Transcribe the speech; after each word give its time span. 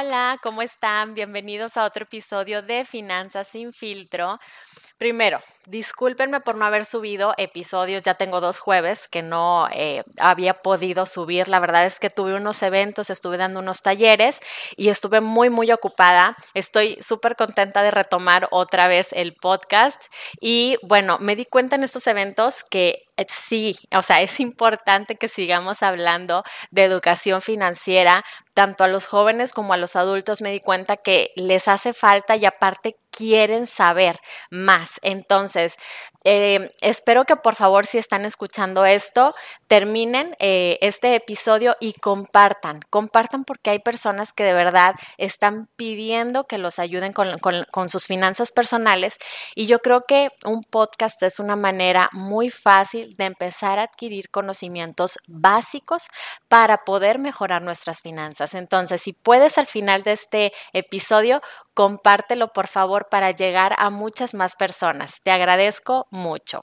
Hola, 0.00 0.38
¿cómo 0.42 0.62
están? 0.62 1.12
Bienvenidos 1.12 1.76
a 1.76 1.84
otro 1.84 2.04
episodio 2.04 2.62
de 2.62 2.86
Finanzas 2.86 3.48
sin 3.48 3.74
filtro. 3.74 4.38
Primero, 4.96 5.40
discúlpenme 5.66 6.40
por 6.40 6.54
no 6.54 6.64
haber 6.64 6.86
subido 6.86 7.34
episodios, 7.36 8.02
ya 8.02 8.14
tengo 8.14 8.40
dos 8.40 8.60
jueves 8.60 9.08
que 9.08 9.22
no 9.22 9.68
eh, 9.72 10.02
había 10.18 10.54
podido 10.62 11.04
subir. 11.04 11.48
La 11.48 11.60
verdad 11.60 11.84
es 11.84 12.00
que 12.00 12.08
tuve 12.08 12.34
unos 12.34 12.62
eventos, 12.62 13.10
estuve 13.10 13.36
dando 13.36 13.60
unos 13.60 13.82
talleres 13.82 14.40
y 14.76 14.88
estuve 14.88 15.20
muy, 15.20 15.50
muy 15.50 15.70
ocupada. 15.70 16.34
Estoy 16.54 16.96
súper 17.02 17.36
contenta 17.36 17.82
de 17.82 17.90
retomar 17.90 18.48
otra 18.50 18.88
vez 18.88 19.08
el 19.12 19.34
podcast 19.34 20.02
y 20.40 20.78
bueno, 20.82 21.18
me 21.18 21.36
di 21.36 21.44
cuenta 21.44 21.76
en 21.76 21.84
estos 21.84 22.06
eventos 22.06 22.64
que 22.64 23.04
sí, 23.28 23.76
o 23.94 24.02
sea, 24.02 24.20
es 24.22 24.40
importante 24.40 25.16
que 25.16 25.28
sigamos 25.28 25.82
hablando 25.82 26.42
de 26.70 26.84
educación 26.84 27.42
financiera, 27.42 28.24
tanto 28.54 28.84
a 28.84 28.88
los 28.88 29.06
jóvenes 29.06 29.52
como 29.52 29.72
a 29.72 29.76
los 29.76 29.96
adultos. 29.96 30.42
Me 30.42 30.50
di 30.52 30.60
cuenta 30.60 30.96
que 30.96 31.30
les 31.36 31.68
hace 31.68 31.92
falta 31.92 32.36
y 32.36 32.46
aparte 32.46 32.96
quieren 33.10 33.66
saber 33.66 34.18
más. 34.50 34.98
Entonces, 35.02 35.76
eh, 36.24 36.72
espero 36.80 37.24
que 37.24 37.36
por 37.36 37.54
favor, 37.54 37.86
si 37.86 37.98
están 37.98 38.24
escuchando 38.24 38.84
esto, 38.84 39.34
terminen 39.68 40.36
eh, 40.38 40.78
este 40.82 41.14
episodio 41.14 41.76
y 41.80 41.94
compartan. 41.94 42.80
Compartan 42.90 43.44
porque 43.44 43.70
hay 43.70 43.78
personas 43.78 44.32
que 44.32 44.44
de 44.44 44.52
verdad 44.52 44.94
están 45.18 45.68
pidiendo 45.76 46.44
que 46.44 46.58
los 46.58 46.78
ayuden 46.78 47.12
con, 47.12 47.38
con 47.38 47.88
sus 47.88 48.06
finanzas 48.06 48.52
personales. 48.52 49.18
Y 49.54 49.66
yo 49.66 49.80
creo 49.80 50.04
que 50.06 50.30
un 50.44 50.62
podcast 50.62 51.22
es 51.22 51.38
una 51.38 51.56
manera 51.56 52.10
muy 52.12 52.50
fácil 52.50 53.14
de 53.16 53.24
empezar 53.24 53.78
a 53.78 53.84
adquirir 53.84 54.30
conocimientos 54.30 55.18
básicos 55.26 56.04
para 56.48 56.78
poder 56.78 57.18
mejorar 57.18 57.62
nuestras 57.62 58.02
finanzas. 58.02 58.54
Entonces, 58.54 59.02
si 59.02 59.12
puedes 59.12 59.58
al 59.58 59.66
final 59.66 60.02
de 60.02 60.12
este 60.12 60.52
episodio, 60.72 61.40
compártelo 61.80 62.48
por 62.48 62.68
favor 62.68 63.08
para 63.08 63.30
llegar 63.30 63.74
a 63.78 63.88
muchas 63.88 64.34
más 64.34 64.54
personas. 64.54 65.22
Te 65.22 65.30
agradezco 65.30 66.08
mucho. 66.10 66.62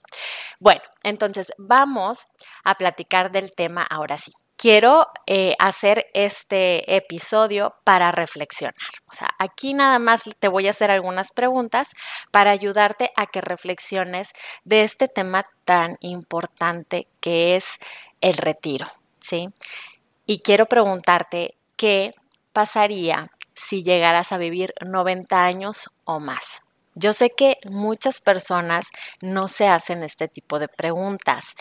Bueno, 0.59 0.81
entonces 1.01 1.51
vamos 1.57 2.27
a 2.63 2.75
platicar 2.75 3.31
del 3.31 3.51
tema 3.51 3.81
ahora 3.81 4.19
sí. 4.19 4.31
Quiero 4.57 5.07
eh, 5.25 5.55
hacer 5.57 6.05
este 6.13 6.95
episodio 6.95 7.73
para 7.83 8.11
reflexionar. 8.11 8.75
O 9.09 9.13
sea, 9.13 9.29
aquí 9.39 9.73
nada 9.73 9.97
más 9.97 10.29
te 10.37 10.49
voy 10.49 10.67
a 10.67 10.69
hacer 10.69 10.91
algunas 10.91 11.31
preguntas 11.31 11.89
para 12.29 12.51
ayudarte 12.51 13.11
a 13.15 13.25
que 13.25 13.41
reflexiones 13.41 14.33
de 14.65 14.83
este 14.83 15.07
tema 15.07 15.47
tan 15.65 15.97
importante 15.99 17.07
que 17.21 17.55
es 17.55 17.79
el 18.21 18.37
retiro, 18.37 18.85
¿sí? 19.19 19.49
Y 20.27 20.41
quiero 20.41 20.67
preguntarte 20.67 21.57
qué 21.75 22.13
pasaría 22.53 23.31
si 23.57 23.83
llegaras 23.83 24.31
a 24.31 24.37
vivir 24.37 24.73
90 24.85 25.43
años 25.43 25.89
o 26.05 26.19
más. 26.19 26.61
Yo 26.93 27.11
sé 27.13 27.31
que 27.31 27.57
muchas 27.69 28.21
personas 28.21 28.87
no 29.21 29.47
se 29.47 29.67
hacen 29.67 30.03
este 30.03 30.27
tipo 30.27 30.57
de 30.59 30.67
preguntas 30.67 31.53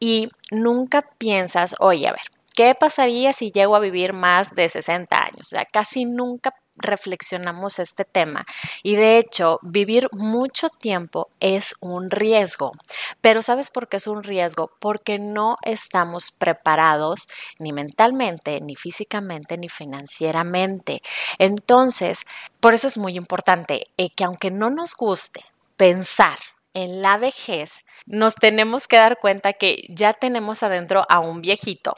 y 0.00 0.28
nunca 0.50 1.02
piensas, 1.18 1.74
oye, 1.78 2.08
a 2.08 2.12
ver, 2.12 2.22
¿qué 2.54 2.74
pasaría 2.74 3.32
si 3.32 3.52
llego 3.52 3.76
a 3.76 3.80
vivir 3.80 4.12
más 4.12 4.54
de 4.54 4.68
60 4.68 5.16
años? 5.16 5.40
O 5.40 5.56
sea, 5.56 5.64
casi 5.64 6.04
nunca 6.04 6.54
reflexionamos 6.76 7.78
este 7.78 8.04
tema 8.04 8.46
y 8.82 8.96
de 8.96 9.18
hecho 9.18 9.58
vivir 9.62 10.08
mucho 10.12 10.68
tiempo 10.70 11.28
es 11.40 11.74
un 11.80 12.10
riesgo. 12.10 12.72
Pero 13.20 13.42
¿sabes 13.42 13.70
por 13.70 13.88
qué 13.88 13.98
es 13.98 14.06
un 14.06 14.22
riesgo? 14.22 14.70
Porque 14.78 15.18
no 15.18 15.56
estamos 15.62 16.30
preparados 16.30 17.28
ni 17.58 17.72
mentalmente, 17.72 18.60
ni 18.60 18.76
físicamente, 18.76 19.58
ni 19.58 19.68
financieramente. 19.68 21.02
Entonces, 21.38 22.24
por 22.60 22.74
eso 22.74 22.88
es 22.88 22.98
muy 22.98 23.16
importante 23.16 23.84
eh, 23.96 24.10
que 24.10 24.24
aunque 24.24 24.50
no 24.50 24.70
nos 24.70 24.94
guste 24.94 25.44
pensar 25.76 26.38
en 26.74 27.02
la 27.02 27.18
vejez, 27.18 27.84
nos 28.06 28.34
tenemos 28.34 28.88
que 28.88 28.96
dar 28.96 29.18
cuenta 29.18 29.52
que 29.52 29.84
ya 29.88 30.14
tenemos 30.14 30.62
adentro 30.62 31.04
a 31.08 31.20
un 31.20 31.42
viejito 31.42 31.94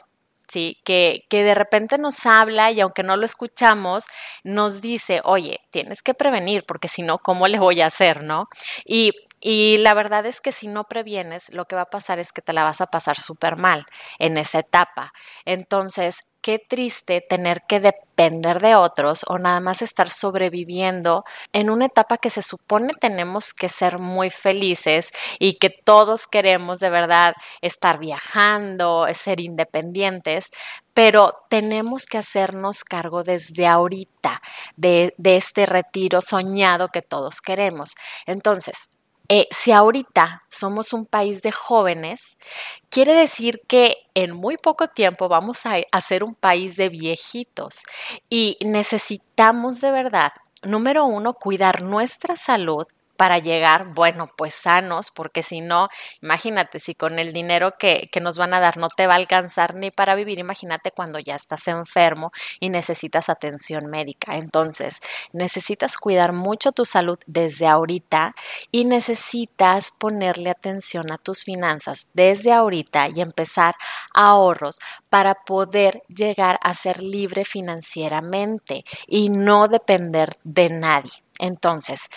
Que, 0.55 1.25
que 1.29 1.43
de 1.43 1.55
repente 1.55 1.97
nos 1.97 2.25
habla 2.25 2.71
y 2.71 2.81
aunque 2.81 3.03
no 3.03 3.17
lo 3.17 3.25
escuchamos, 3.25 4.05
nos 4.43 4.81
dice, 4.81 5.21
oye, 5.23 5.59
tienes 5.71 6.01
que 6.01 6.13
prevenir 6.13 6.65
porque 6.65 6.87
si 6.87 7.01
no, 7.01 7.17
¿cómo 7.17 7.47
le 7.47 7.59
voy 7.59 7.81
a 7.81 7.87
hacer, 7.87 8.23
no? 8.23 8.47
Y 8.85 9.11
y 9.47 9.77
la 9.77 9.93
verdad 9.93 10.25
es 10.25 10.41
que 10.41 10.51
si 10.51 10.67
no 10.67 10.85
previenes, 10.85 11.53
lo 11.53 11.65
que 11.65 11.75
va 11.75 11.83
a 11.83 11.89
pasar 11.91 12.17
es 12.17 12.31
que 12.31 12.41
te 12.41 12.51
la 12.51 12.63
vas 12.63 12.81
a 12.81 12.87
pasar 12.87 13.19
súper 13.19 13.57
mal 13.57 13.85
en 14.17 14.37
esa 14.37 14.57
etapa. 14.57 15.13
Entonces, 15.45 16.23
qué 16.45 16.59
triste 16.59 17.21
tener 17.27 17.63
que 17.67 17.79
depender 17.79 18.61
de 18.61 18.75
otros 18.75 19.25
o 19.27 19.39
nada 19.39 19.59
más 19.61 19.81
estar 19.81 20.11
sobreviviendo 20.11 21.25
en 21.53 21.71
una 21.71 21.87
etapa 21.87 22.19
que 22.19 22.29
se 22.29 22.43
supone 22.43 22.93
tenemos 23.01 23.51
que 23.51 23.67
ser 23.67 23.97
muy 23.97 24.29
felices 24.29 25.09
y 25.39 25.53
que 25.53 25.71
todos 25.71 26.27
queremos 26.27 26.77
de 26.77 26.91
verdad 26.91 27.33
estar 27.61 27.97
viajando, 27.97 29.07
ser 29.15 29.39
independientes, 29.39 30.51
pero 30.93 31.33
tenemos 31.49 32.05
que 32.05 32.19
hacernos 32.19 32.83
cargo 32.83 33.23
desde 33.23 33.65
ahorita 33.65 34.39
de, 34.75 35.15
de 35.17 35.37
este 35.37 35.65
retiro 35.65 36.21
soñado 36.21 36.89
que 36.89 37.01
todos 37.01 37.41
queremos. 37.41 37.95
Entonces, 38.27 38.87
eh, 39.29 39.47
si 39.51 39.71
ahorita 39.71 40.43
somos 40.49 40.93
un 40.93 41.05
país 41.05 41.41
de 41.41 41.51
jóvenes, 41.51 42.37
quiere 42.89 43.13
decir 43.13 43.61
que 43.67 43.97
en 44.13 44.35
muy 44.35 44.57
poco 44.57 44.87
tiempo 44.87 45.27
vamos 45.27 45.65
a, 45.65 45.75
a 45.91 46.01
ser 46.01 46.23
un 46.23 46.35
país 46.35 46.77
de 46.77 46.89
viejitos. 46.89 47.83
Y 48.29 48.57
necesitamos 48.61 49.81
de 49.81 49.91
verdad, 49.91 50.31
número 50.63 51.05
uno, 51.05 51.33
cuidar 51.33 51.81
nuestra 51.81 52.35
salud 52.35 52.85
para 53.17 53.39
llegar, 53.39 53.93
bueno, 53.93 54.29
pues 54.37 54.53
sanos, 54.53 55.11
porque 55.11 55.43
si 55.43 55.61
no, 55.61 55.89
imagínate, 56.21 56.79
si 56.79 56.95
con 56.95 57.19
el 57.19 57.31
dinero 57.31 57.77
que, 57.77 58.09
que, 58.11 58.19
nos 58.19 58.37
van 58.37 58.53
a 58.53 58.59
dar 58.59 58.77
no 58.77 58.87
te 58.89 59.07
va 59.07 59.13
a 59.13 59.17
alcanzar 59.17 59.75
ni 59.75 59.91
para 59.91 60.15
vivir, 60.15 60.39
imagínate 60.39 60.91
cuando 60.91 61.19
ya 61.19 61.35
estás 61.35 61.67
enfermo 61.67 62.31
y 62.59 62.69
necesitas 62.69 63.29
atención 63.29 63.87
médica. 63.87 64.37
Entonces, 64.37 64.99
necesitas 65.33 65.97
cuidar 65.97 66.33
mucho 66.33 66.71
tu 66.71 66.85
salud 66.85 67.19
desde 67.25 67.67
ahorita 67.67 68.35
y 68.71 68.85
necesitas 68.85 69.91
ponerle 69.91 70.49
atención 70.49 71.11
a 71.11 71.17
tus 71.17 71.43
finanzas 71.43 72.07
desde 72.13 72.51
ahorita 72.51 73.09
y 73.09 73.21
empezar 73.21 73.75
ahorros 74.13 74.79
para 75.09 75.35
poder 75.35 76.03
llegar 76.07 76.59
a 76.61 76.73
ser 76.73 77.01
libre 77.01 77.45
financieramente 77.45 78.85
y 79.07 79.29
no 79.29 79.67
depender 79.67 80.37
de 80.43 80.69
nadie. 80.69 81.24
Entonces, 81.39 82.07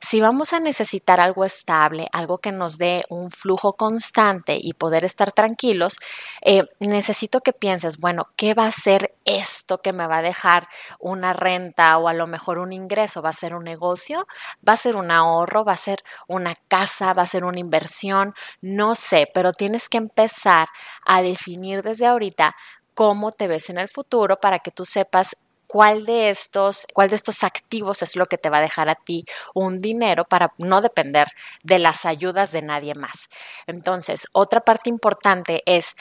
si 0.00 0.20
vamos 0.20 0.52
a 0.52 0.60
necesitar 0.60 1.18
algo 1.20 1.44
estable, 1.44 2.08
algo 2.12 2.38
que 2.38 2.52
nos 2.52 2.76
dé 2.78 3.04
un 3.08 3.30
flujo 3.30 3.72
constante 3.74 4.58
y 4.60 4.74
poder 4.74 5.04
estar 5.04 5.32
tranquilos, 5.32 5.98
eh, 6.42 6.62
necesito 6.78 7.40
que 7.40 7.52
pienses, 7.52 7.96
bueno, 7.98 8.28
¿qué 8.36 8.54
va 8.54 8.66
a 8.66 8.72
ser 8.72 9.14
esto 9.24 9.78
que 9.78 9.92
me 9.92 10.06
va 10.06 10.18
a 10.18 10.22
dejar 10.22 10.68
una 10.98 11.32
renta 11.32 11.96
o 11.98 12.08
a 12.08 12.12
lo 12.12 12.26
mejor 12.26 12.58
un 12.58 12.72
ingreso? 12.72 13.22
¿Va 13.22 13.30
a 13.30 13.32
ser 13.32 13.54
un 13.54 13.64
negocio? 13.64 14.26
¿Va 14.66 14.74
a 14.74 14.76
ser 14.76 14.96
un 14.96 15.10
ahorro? 15.10 15.64
¿Va 15.64 15.72
a 15.72 15.76
ser 15.76 16.02
una 16.28 16.54
casa? 16.68 17.14
¿Va 17.14 17.22
a 17.22 17.26
ser 17.26 17.44
una 17.44 17.58
inversión? 17.60 18.34
No 18.60 18.94
sé, 18.94 19.28
pero 19.32 19.52
tienes 19.52 19.88
que 19.88 19.98
empezar 19.98 20.68
a 21.04 21.22
definir 21.22 21.82
desde 21.82 22.06
ahorita 22.06 22.54
cómo 22.94 23.32
te 23.32 23.46
ves 23.46 23.68
en 23.70 23.78
el 23.78 23.88
futuro 23.88 24.38
para 24.40 24.58
que 24.60 24.70
tú 24.70 24.84
sepas 24.86 25.36
cuál 25.66 26.06
de 26.06 26.30
estos, 26.30 26.86
cuál 26.94 27.10
de 27.10 27.16
estos 27.16 27.44
activos 27.44 28.02
es 28.02 28.16
lo 28.16 28.26
que 28.26 28.38
te 28.38 28.50
va 28.50 28.58
a 28.58 28.62
dejar 28.62 28.88
a 28.88 28.94
ti 28.94 29.24
un 29.54 29.80
dinero 29.80 30.24
para 30.24 30.52
no 30.58 30.80
depender 30.80 31.28
de 31.62 31.78
las 31.78 32.06
ayudas 32.06 32.52
de 32.52 32.62
nadie 32.62 32.94
más. 32.94 33.28
Entonces, 33.66 34.26
otra 34.32 34.60
parte 34.60 34.90
importante 34.90 35.62
es 35.66 35.94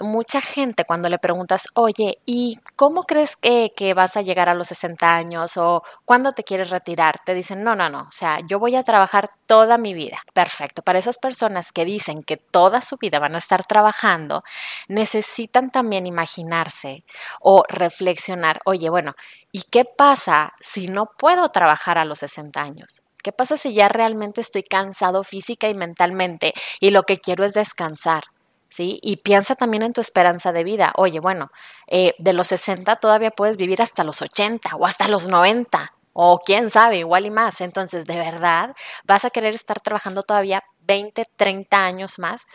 mucha 0.00 0.40
gente 0.40 0.84
cuando 0.84 1.08
le 1.08 1.18
preguntas, 1.18 1.68
oye, 1.74 2.18
¿y 2.26 2.58
cómo 2.76 3.04
crees 3.04 3.36
que, 3.36 3.72
vas 3.94 4.16
a 4.16 4.22
llegar 4.22 4.48
a 4.48 4.54
los 4.54 4.68
60 4.68 5.14
años 5.14 5.56
o 5.56 5.82
cuándo 6.04 6.32
te 6.32 6.44
quieres 6.44 6.70
retirar? 6.70 7.20
Te 7.24 7.34
dicen, 7.34 7.62
no, 7.62 7.76
no, 7.76 7.88
no, 7.88 8.02
o 8.02 8.12
sea, 8.12 8.38
yo 8.48 8.58
voy 8.58 8.76
a 8.76 8.82
trabajar 8.82 9.30
toda 9.46 9.78
mi 9.78 9.94
vida. 9.94 10.18
Perfecto. 10.32 10.82
Para 10.82 10.98
esas 10.98 11.18
personas 11.18 11.72
que 11.72 11.84
dicen 11.84 12.22
que 12.22 12.36
toda 12.36 12.80
su 12.80 12.96
vida 12.96 13.18
van 13.18 13.34
a 13.34 13.38
estar 13.38 13.64
trabajando, 13.64 14.42
necesitan 14.88 15.70
también 15.70 16.06
imaginarse 16.06 17.04
o 17.40 17.64
reflexionar, 17.68 18.60
oye, 18.64 18.88
bueno, 18.90 19.12
¿y 19.52 19.62
qué 19.70 19.84
pasa 19.84 20.54
si 20.60 20.88
no 20.88 21.06
puedo 21.18 21.48
trabajar 21.50 21.98
a 21.98 22.04
los 22.04 22.20
60 22.20 22.60
años? 22.62 23.02
¿Qué 23.22 23.32
pasa 23.32 23.56
si 23.56 23.72
ya 23.72 23.88
realmente 23.88 24.42
estoy 24.42 24.62
cansado 24.62 25.24
física 25.24 25.68
y 25.68 25.74
mentalmente 25.74 26.52
y 26.78 26.90
lo 26.90 27.04
que 27.04 27.16
quiero 27.16 27.44
es 27.44 27.54
descansar? 27.54 28.33
¿Sí? 28.74 28.98
Y 29.02 29.18
piensa 29.18 29.54
también 29.54 29.84
en 29.84 29.92
tu 29.92 30.00
esperanza 30.00 30.50
de 30.50 30.64
vida. 30.64 30.92
Oye, 30.96 31.20
bueno, 31.20 31.52
eh, 31.86 32.16
de 32.18 32.32
los 32.32 32.48
60 32.48 32.96
todavía 32.96 33.30
puedes 33.30 33.56
vivir 33.56 33.80
hasta 33.80 34.02
los 34.02 34.20
80 34.20 34.74
o 34.74 34.84
hasta 34.84 35.06
los 35.06 35.28
90 35.28 35.92
o 36.12 36.40
quién 36.44 36.70
sabe, 36.70 36.96
igual 36.98 37.24
y 37.24 37.30
más. 37.30 37.60
Entonces, 37.60 38.04
de 38.04 38.16
verdad, 38.16 38.74
vas 39.04 39.24
a 39.24 39.30
querer 39.30 39.54
estar 39.54 39.78
trabajando 39.78 40.24
todavía 40.24 40.64
20, 40.86 41.24
30 41.36 41.84
años 41.84 42.18
más. 42.18 42.46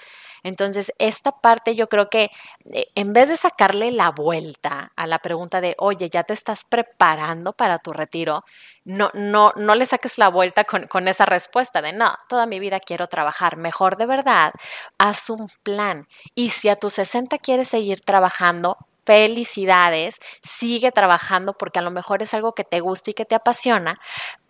Entonces, 0.43 0.93
esta 0.99 1.31
parte 1.31 1.75
yo 1.75 1.87
creo 1.89 2.09
que 2.09 2.31
eh, 2.71 2.85
en 2.95 3.13
vez 3.13 3.29
de 3.29 3.37
sacarle 3.37 3.91
la 3.91 4.11
vuelta 4.11 4.91
a 4.95 5.07
la 5.07 5.19
pregunta 5.19 5.61
de, 5.61 5.75
oye, 5.77 6.09
ya 6.09 6.23
te 6.23 6.33
estás 6.33 6.65
preparando 6.65 7.53
para 7.53 7.79
tu 7.79 7.91
retiro, 7.91 8.45
no, 8.85 9.11
no, 9.13 9.53
no 9.55 9.75
le 9.75 9.85
saques 9.85 10.17
la 10.17 10.29
vuelta 10.29 10.63
con, 10.63 11.07
esa 11.07 11.25
respuesta 11.25 11.81
de, 11.81 11.93
no, 11.93 12.15
toda 12.27 12.45
mi 12.45 12.59
vida 12.59 12.79
quiero 12.79 13.07
trabajar. 13.07 13.57
Mejor 13.57 13.97
de 13.97 14.05
verdad, 14.05 14.53
haz 14.97 15.29
un 15.29 15.49
plan. 15.63 16.07
Y 16.35 16.49
si 16.49 16.69
a 16.69 16.75
tus 16.75 16.93
60 16.93 17.37
quieres 17.39 17.67
seguir 17.67 18.01
trabajando, 18.01 18.77
felicidades, 19.05 20.19
sigue 20.43 20.91
trabajando 20.91 21.53
porque 21.53 21.79
a 21.79 21.81
lo 21.81 21.91
mejor 21.91 22.21
es 22.21 22.33
algo 22.33 22.53
que 22.53 22.63
te 22.63 22.79
gusta 22.79 23.09
y 23.09 23.13
que 23.13 23.25
te 23.25 23.35
apasiona, 23.35 23.99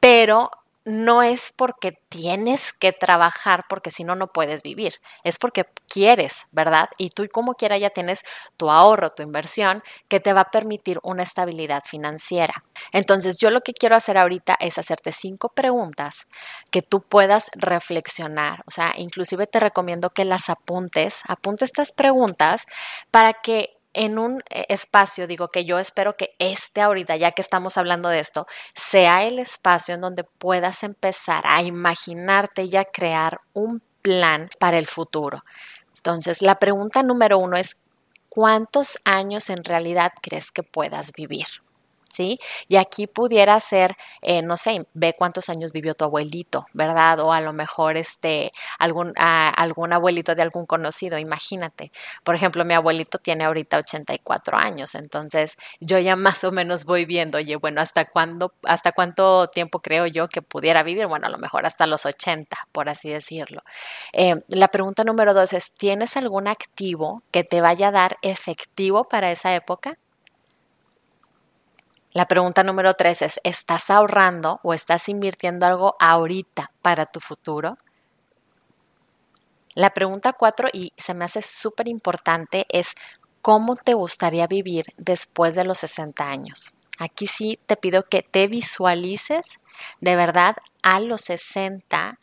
pero 0.01 0.51
no 0.89 1.21
es 1.21 1.53
porque 1.55 1.99
tienes 2.09 2.73
que 2.73 2.91
trabajar, 2.91 3.65
porque 3.69 3.91
si 3.91 4.03
no, 4.03 4.15
no 4.15 4.27
puedes 4.27 4.63
vivir. 4.63 4.95
Es 5.23 5.37
porque 5.37 5.65
quieres, 5.87 6.47
¿verdad? 6.51 6.89
Y 6.97 7.11
tú 7.11 7.27
como 7.31 7.53
quiera 7.53 7.77
ya 7.77 7.91
tienes 7.91 8.23
tu 8.57 8.71
ahorro, 8.71 9.11
tu 9.11 9.21
inversión, 9.21 9.83
que 10.07 10.19
te 10.19 10.33
va 10.33 10.41
a 10.41 10.51
permitir 10.51 10.99
una 11.03 11.23
estabilidad 11.23 11.83
financiera. 11.85 12.63
Entonces, 12.91 13.37
yo 13.37 13.51
lo 13.51 13.61
que 13.61 13.73
quiero 13.73 13.95
hacer 13.95 14.17
ahorita 14.17 14.57
es 14.59 14.77
hacerte 14.77 15.11
cinco 15.11 15.49
preguntas 15.49 16.27
que 16.71 16.81
tú 16.81 17.01
puedas 17.01 17.51
reflexionar. 17.53 18.63
O 18.65 18.71
sea, 18.71 18.93
inclusive 18.97 19.45
te 19.45 19.59
recomiendo 19.59 20.09
que 20.09 20.25
las 20.25 20.49
apuntes, 20.49 21.21
apunte 21.27 21.65
estas 21.65 21.91
preguntas 21.91 22.65
para 23.11 23.33
que 23.33 23.78
en 23.93 24.19
un 24.19 24.43
eh, 24.49 24.65
espacio, 24.69 25.27
digo 25.27 25.49
que 25.49 25.65
yo 25.65 25.79
espero 25.79 26.15
que 26.15 26.35
este 26.39 26.81
ahorita, 26.81 27.15
ya 27.15 27.31
que 27.31 27.41
estamos 27.41 27.77
hablando 27.77 28.09
de 28.09 28.19
esto, 28.19 28.47
sea 28.75 29.23
el 29.23 29.39
espacio 29.39 29.95
en 29.95 30.01
donde 30.01 30.23
puedas 30.23 30.83
empezar 30.83 31.43
a 31.47 31.61
imaginarte 31.61 32.63
y 32.63 32.75
a 32.75 32.85
crear 32.85 33.41
un 33.53 33.81
plan 34.01 34.49
para 34.59 34.77
el 34.77 34.87
futuro. 34.87 35.43
Entonces, 35.95 36.41
la 36.41 36.59
pregunta 36.59 37.03
número 37.03 37.37
uno 37.39 37.57
es, 37.57 37.77
¿cuántos 38.29 38.99
años 39.03 39.49
en 39.49 39.63
realidad 39.63 40.11
crees 40.21 40.51
que 40.51 40.63
puedas 40.63 41.11
vivir? 41.11 41.47
¿Sí? 42.09 42.39
Y 42.67 42.75
aquí 42.77 43.07
pudiera 43.07 43.59
ser, 43.59 43.95
eh, 44.21 44.41
no 44.41 44.57
sé, 44.57 44.85
ve 44.93 45.15
cuántos 45.17 45.49
años 45.49 45.71
vivió 45.71 45.93
tu 45.95 46.05
abuelito, 46.05 46.65
¿verdad? 46.73 47.19
O 47.19 47.31
a 47.33 47.41
lo 47.41 47.53
mejor 47.53 47.97
este, 47.97 48.51
algún, 48.79 49.13
algún 49.17 49.93
abuelito 49.93 50.35
de 50.35 50.41
algún 50.41 50.65
conocido, 50.65 51.17
imagínate. 51.17 51.91
Por 52.23 52.35
ejemplo, 52.35 52.65
mi 52.65 52.73
abuelito 52.73 53.17
tiene 53.19 53.45
ahorita 53.45 53.77
84 53.77 54.57
años, 54.57 54.95
entonces 54.95 55.55
yo 55.79 55.99
ya 55.99 56.15
más 56.39 56.43
o 56.43 56.51
menos 56.51 56.85
voy 56.85 57.05
viendo, 57.05 57.37
oye, 57.37 57.55
bueno, 57.55 57.81
¿hasta 57.81 58.05
cuándo, 58.05 58.53
hasta 58.63 58.91
cuánto 58.91 59.47
tiempo 59.49 59.79
creo 59.81 60.05
yo 60.07 60.27
que 60.27 60.41
pudiera 60.41 60.83
vivir? 60.83 61.07
Bueno, 61.07 61.27
a 61.27 61.29
lo 61.29 61.37
mejor 61.37 61.65
hasta 61.65 61.87
los 61.87 62.05
80, 62.05 62.57
por 62.71 62.89
así 62.89 63.09
decirlo. 63.09 63.61
Eh, 64.13 64.35
la 64.49 64.67
pregunta 64.69 65.03
número 65.03 65.33
dos 65.33 65.53
es, 65.53 65.73
¿tienes 65.73 66.17
algún 66.17 66.47
activo 66.47 67.23
que 67.31 67.43
te 67.43 67.61
vaya 67.61 67.89
a 67.89 67.91
dar 67.91 68.17
efectivo 68.21 69.05
para 69.05 69.31
esa 69.31 69.53
época? 69.55 69.97
La 72.11 72.27
pregunta 72.27 72.63
número 72.63 72.95
tres 72.95 73.21
es, 73.21 73.39
¿estás 73.43 73.91
ahorrando 73.91 74.59
o 74.63 74.73
estás 74.73 75.09
invirtiendo 75.09 75.67
algo 75.67 75.95
ahorita 75.99 76.69
para 76.81 77.05
tu 77.05 77.19
futuro? 77.19 77.77
La 79.75 79.91
pregunta 79.91 80.33
cuatro, 80.33 80.69
y 80.73 80.91
se 80.97 81.13
me 81.13 81.25
hace 81.25 81.43
súper 81.43 81.87
importante, 81.87 82.65
es 82.69 82.95
¿cómo 83.43 83.75
te 83.75 83.93
gustaría 83.93 84.47
vivir 84.47 84.85
después 84.97 85.53
de 85.53 85.65
los 85.65 85.77
60 85.79 86.27
años? 86.27 86.73
Aquí 86.97 87.27
sí 87.27 87.59
te 87.67 87.77
pido 87.77 88.03
que 88.03 88.23
te 88.23 88.47
visualices 88.47 89.59
de 90.01 90.15
verdad 90.15 90.57
a 90.81 90.99
los 90.99 91.21
60 91.21 92.17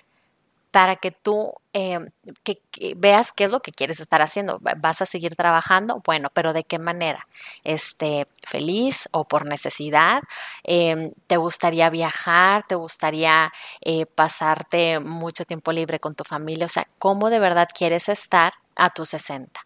para 0.76 0.96
que 0.96 1.10
tú 1.10 1.54
eh, 1.72 1.98
que, 2.42 2.60
veas 2.98 3.32
qué 3.32 3.44
es 3.44 3.50
lo 3.50 3.60
que 3.60 3.72
quieres 3.72 3.98
estar 3.98 4.20
haciendo. 4.20 4.58
¿Vas 4.60 5.00
a 5.00 5.06
seguir 5.06 5.34
trabajando? 5.34 6.02
Bueno, 6.04 6.28
pero 6.34 6.52
¿de 6.52 6.64
qué 6.64 6.78
manera? 6.78 7.26
Este, 7.64 8.28
¿Feliz 8.46 9.08
o 9.10 9.24
por 9.24 9.46
necesidad? 9.46 10.22
Em, 10.64 11.12
¿Te 11.28 11.38
gustaría 11.38 11.88
viajar? 11.88 12.64
¿Te 12.64 12.74
gustaría 12.74 13.54
eh, 13.80 14.04
pasarte 14.04 15.00
mucho 15.00 15.46
tiempo 15.46 15.72
libre 15.72 15.98
con 15.98 16.14
tu 16.14 16.24
familia? 16.24 16.66
O 16.66 16.68
sea, 16.68 16.86
¿cómo 16.98 17.30
de 17.30 17.38
verdad 17.38 17.68
quieres 17.74 18.10
estar 18.10 18.52
a 18.74 18.90
tus 18.90 19.08
60? 19.08 19.58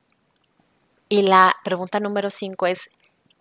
Y 1.09 1.23
la 1.23 1.57
pregunta 1.65 1.99
número 1.99 2.31
5 2.31 2.67
es, 2.69 2.89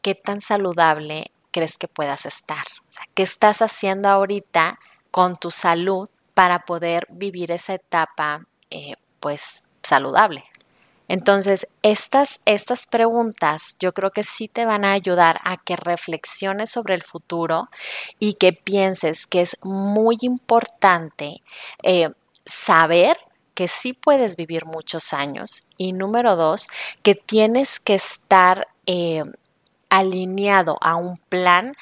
¿qué 0.02 0.16
tan 0.16 0.42
saludable 0.42 1.30
crees 1.52 1.78
que 1.78 1.88
puedas 1.88 2.26
estar? 2.26 2.66
¿qué 3.14 3.22
estás 3.22 3.62
haciendo 3.62 4.10
ahorita 4.10 4.80
con 5.12 5.38
tu 5.38 5.52
salud 5.52 6.10
para 6.40 6.60
poder 6.60 7.06
vivir 7.10 7.52
esa 7.52 7.74
etapa 7.74 8.46
eh, 8.70 8.94
pues 9.20 9.64
saludable. 9.84 10.46
Entonces, 11.10 11.68
estas, 11.82 12.40
estas 12.46 12.88
preguntas 12.88 13.76
yo 13.82 13.94
creo 13.94 14.12
que 14.12 14.24
sí 14.24 14.48
te 14.48 14.64
van 14.64 14.86
a 14.86 14.94
ayudar 14.94 15.42
a 15.44 15.58
que 15.58 15.76
reflexiones 15.76 16.70
sobre 16.72 16.94
el 16.94 17.04
futuro 17.04 17.68
y 18.20 18.36
que 18.36 18.54
pienses 18.54 19.28
que 19.28 19.42
es 19.42 19.58
muy 19.64 20.18
importante 20.22 21.42
eh, 21.84 22.12
saber 22.46 23.18
que 23.54 23.68
sí 23.68 23.92
puedes 23.92 24.38
vivir 24.38 24.64
muchos 24.64 25.12
años 25.12 25.68
y 25.76 25.92
número 25.92 26.38
dos, 26.38 26.70
que 27.04 27.16
tienes 27.16 27.82
que 27.82 27.96
estar 27.96 28.70
eh, 28.86 29.24
alineado 29.90 30.78
a 30.80 30.96
un 30.96 31.18
plan 31.18 31.76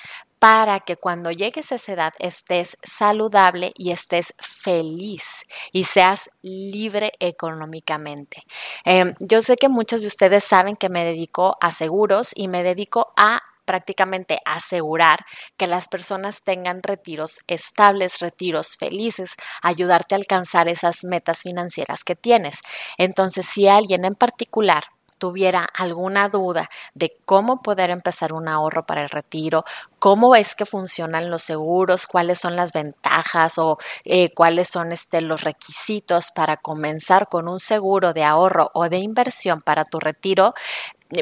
para 0.47 0.79
que 0.79 0.95
cuando 0.95 1.29
llegues 1.29 1.73
a 1.73 1.75
esa 1.75 1.91
edad 1.91 2.13
estés 2.19 2.77
saludable 2.81 3.73
y 3.75 3.91
estés 3.91 4.33
feliz 4.39 5.43
y 5.73 5.83
seas 5.83 6.29
libre 6.41 7.11
económicamente. 7.19 8.45
Em, 8.85 9.13
yo 9.19 9.41
sé 9.41 9.57
que 9.57 9.67
muchos 9.67 10.03
de 10.03 10.07
ustedes 10.07 10.45
saben 10.45 10.77
que 10.77 10.87
me 10.87 11.03
dedico 11.03 11.57
a 11.59 11.71
seguros 11.71 12.31
y 12.33 12.47
me 12.47 12.63
dedico 12.63 13.11
a 13.17 13.41
prácticamente 13.65 14.39
asegurar 14.45 15.25
que 15.57 15.67
las 15.67 15.89
personas 15.89 16.41
tengan 16.43 16.81
retiros 16.81 17.39
estables, 17.47 18.19
retiros 18.19 18.77
felices, 18.77 19.35
ayudarte 19.61 20.15
a 20.15 20.17
alcanzar 20.17 20.69
esas 20.69 21.03
metas 21.03 21.41
financieras 21.41 22.05
que 22.05 22.15
tienes. 22.15 22.61
Entonces, 22.97 23.45
si 23.45 23.67
alguien 23.67 24.05
en 24.05 24.15
particular 24.15 24.85
tuviera 25.17 25.67
alguna 25.73 26.29
duda 26.29 26.69
de 26.93 27.17
cómo 27.25 27.61
poder 27.61 27.89
empezar 27.89 28.33
un 28.33 28.47
ahorro 28.47 28.85
para 28.85 29.01
el 29.01 29.09
retiro, 29.09 29.65
cómo 29.99 30.35
es 30.35 30.55
que 30.55 30.65
funcionan 30.65 31.29
los 31.29 31.43
seguros, 31.43 32.07
cuáles 32.07 32.39
son 32.39 32.55
las 32.55 32.71
ventajas 32.71 33.57
o 33.57 33.77
eh, 34.05 34.33
cuáles 34.33 34.69
son 34.69 34.91
este, 34.91 35.21
los 35.21 35.41
requisitos 35.41 36.31
para 36.31 36.57
comenzar 36.57 37.27
con 37.29 37.47
un 37.47 37.59
seguro 37.59 38.13
de 38.13 38.23
ahorro 38.23 38.69
o 38.73 38.89
de 38.89 38.97
inversión 38.97 39.61
para 39.61 39.85
tu 39.85 39.99
retiro, 39.99 40.53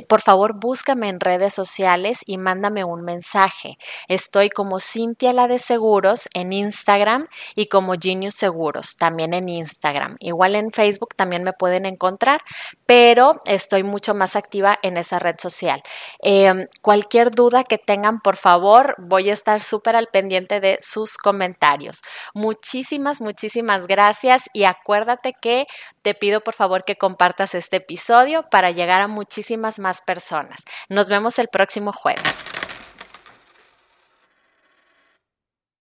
por 0.07 0.21
favor 0.21 0.59
búscame 0.59 1.09
en 1.09 1.19
redes 1.19 1.53
sociales 1.53 2.19
y 2.25 2.37
mándame 2.37 2.83
un 2.83 3.01
mensaje. 3.01 3.77
Estoy 4.07 4.49
como 4.49 4.79
Cintia 4.79 5.33
la 5.33 5.47
de 5.47 5.59
Seguros 5.59 6.27
en 6.33 6.53
Instagram 6.53 7.27
y 7.55 7.67
como 7.67 7.93
Genius 7.99 8.35
Seguros 8.35 8.97
también 8.97 9.33
en 9.33 9.49
Instagram. 9.49 10.17
Igual 10.19 10.55
en 10.55 10.71
Facebook 10.71 11.15
también 11.15 11.43
me 11.43 11.53
pueden 11.53 11.85
encontrar, 11.85 12.41
pero 12.85 13.39
estoy 13.45 13.83
mucho 13.83 14.13
más 14.13 14.35
activa 14.35 14.79
en 14.81 14.97
esa 14.97 15.19
red 15.19 15.35
social. 15.39 15.81
Em, 16.19 16.67
cualquier 16.81 17.31
duda 17.31 17.63
que 17.63 17.77
tengan, 17.77 18.19
por 18.19 18.37
favor, 18.37 18.95
voy 18.97 19.29
a 19.29 19.33
estar 19.33 19.61
súper 19.61 19.95
al 19.95 20.07
pendiente 20.07 20.59
de 20.59 20.79
sus 20.81 21.17
comentarios. 21.17 22.01
Muchísimas, 22.33 23.21
muchísimas 23.21 23.87
gracias 23.87 24.49
y 24.53 24.65
acuérdate 24.65 25.33
que 25.39 25.67
te 26.01 26.13
pido 26.13 26.41
por 26.41 26.53
favor 26.53 26.85
que 26.85 26.97
compartas 26.97 27.55
este 27.55 27.77
episodio 27.77 28.45
para 28.49 28.71
llegar 28.71 29.01
a 29.01 29.07
muchísimas 29.07 29.74
más 29.79 30.01
personas. 30.01 30.63
Nos 30.89 31.09
vemos 31.09 31.39
el 31.39 31.47
próximo 31.47 31.91
jueves. 31.91 32.43